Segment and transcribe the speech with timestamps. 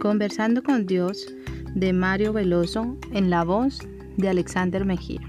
[0.00, 1.26] Conversando con Dios
[1.74, 3.80] de Mario Veloso en la voz
[4.16, 5.20] de Alexander Mejía.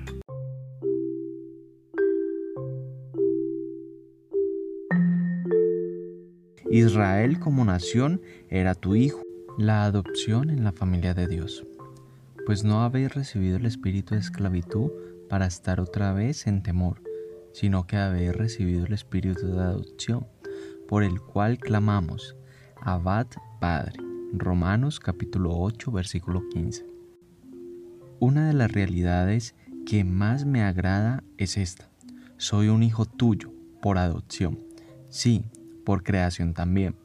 [6.69, 9.22] Israel como nación era tu hijo,
[9.58, 11.65] la adopción en la familia de Dios.
[12.46, 14.92] Pues no habéis recibido el espíritu de esclavitud
[15.29, 17.02] para estar otra vez en temor,
[17.54, 20.27] sino que habéis recibido el espíritu de adopción,
[20.88, 22.36] por el cual clamamos,
[22.81, 23.27] Abad
[23.59, 24.06] Padre.
[24.34, 26.85] Romanos capítulo 8 versículo 15.
[28.20, 31.90] Una de las realidades que más me agrada es esta.
[32.35, 34.59] Soy un hijo tuyo por adopción.
[35.09, 35.45] Sí,
[35.85, 36.95] por creación también,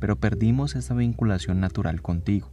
[0.00, 2.50] pero perdimos esa vinculación natural contigo.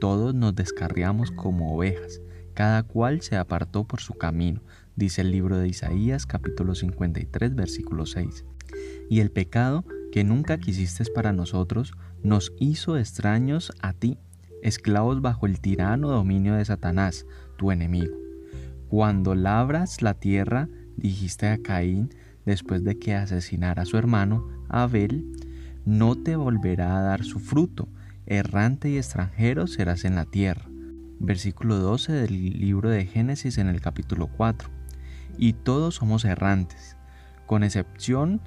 [0.00, 2.22] Todos nos descarriamos como ovejas,
[2.54, 4.62] cada cual se apartó por su camino,
[4.96, 8.46] dice el libro de Isaías capítulo 53 versículo 6.
[9.10, 14.18] Y el pecado que nunca quisiste para nosotros nos hizo extraños a ti,
[14.62, 18.16] esclavos bajo el tirano dominio de Satanás, tu enemigo.
[18.88, 22.10] Cuando labras la tierra, dijiste a Caín,
[22.46, 25.26] después de que asesinara a su hermano, Abel,
[25.84, 27.88] no te volverá a dar su fruto,
[28.26, 30.66] errante y extranjero serás en la tierra.
[31.20, 34.70] Versículo 12 del libro de Génesis en el capítulo 4.
[35.36, 36.96] Y todos somos errantes,
[37.46, 38.40] con excepción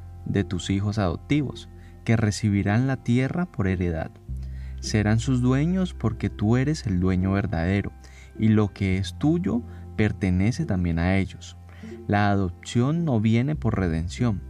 [0.47, 1.69] tus hijos adoptivos,
[2.03, 4.11] que recibirán la tierra por heredad.
[4.79, 7.91] Serán sus dueños porque tú eres el dueño verdadero,
[8.39, 9.61] y lo que es tuyo
[9.95, 11.57] pertenece también a ellos.
[12.07, 14.41] La adopción no viene por redención,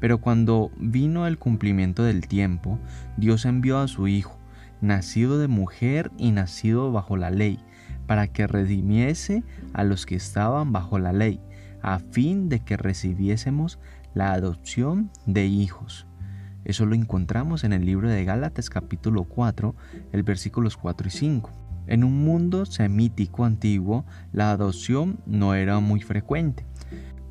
[0.00, 2.78] pero cuando vino el cumplimiento del tiempo,
[3.16, 4.38] Dios envió a su Hijo,
[4.80, 7.58] nacido de mujer y nacido bajo la ley,
[8.06, 11.40] para que redimiese a los que estaban bajo la ley,
[11.82, 13.78] a fin de que recibiésemos
[14.14, 16.06] la adopción de hijos.
[16.64, 19.74] Eso lo encontramos en el libro de Gálatas capítulo 4,
[20.12, 21.50] el versículos 4 y 5.
[21.86, 26.66] En un mundo semítico antiguo, la adopción no era muy frecuente.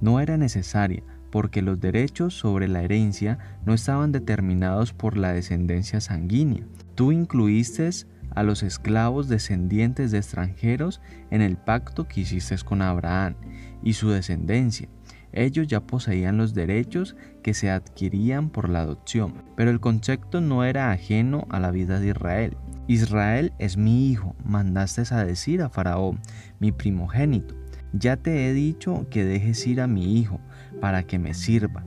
[0.02, 6.02] No era necesaria porque los derechos sobre la herencia no estaban determinados por la descendencia
[6.02, 6.64] sanguínea.
[6.96, 7.90] Tú incluiste
[8.32, 11.02] a los esclavos descendientes de extranjeros
[11.32, 13.36] en el pacto que hiciste con Abraham
[13.84, 14.90] y su descendencia.
[15.38, 20.64] Ellos ya poseían los derechos que se adquirían por la adopción, pero el concepto no
[20.64, 22.58] era ajeno a la vida de Israel.
[22.88, 26.22] Israel es mi hijo, mandaste a decir a Faraón,
[26.60, 27.54] mi primogénito.
[27.94, 30.40] Ya te he dicho que dejes ir a mi hijo
[30.82, 31.86] para que me sirva,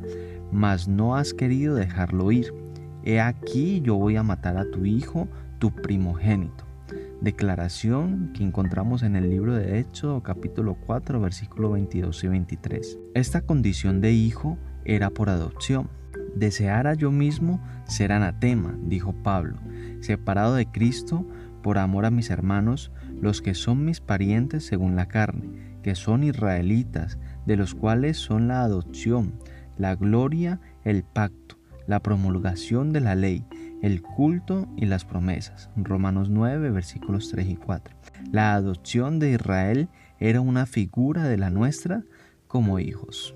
[0.52, 2.54] mas no has querido dejarlo ir.
[3.02, 5.26] He aquí yo voy a matar a tu hijo,
[5.58, 6.69] tu primogénito.
[7.20, 12.98] Declaración que encontramos en el libro de Éxodo capítulo 4 versículo 22 y 23.
[13.14, 15.90] Esta condición de hijo era por adopción.
[16.34, 19.58] Deseara yo mismo ser anatema, dijo Pablo,
[20.00, 21.26] separado de Cristo
[21.62, 26.24] por amor a mis hermanos, los que son mis parientes según la carne que son
[26.24, 29.34] israelitas, de los cuales son la adopción,
[29.78, 33.44] la gloria, el pacto, la promulgación de la ley,
[33.82, 35.70] el culto y las promesas.
[35.76, 37.94] Romanos 9, versículos 3 y 4.
[38.32, 42.04] La adopción de Israel era una figura de la nuestra
[42.46, 43.34] como hijos.